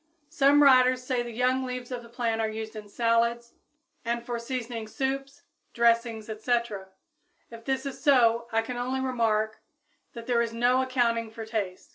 [0.33, 3.53] _Some writers say the young leaves of the plant are used in salads
[4.03, 5.43] and for seasoning soups,
[5.75, 6.87] dressings, etc.
[7.51, 9.61] If this is so, I can only remark
[10.13, 11.89] that there is no accounting for tastes.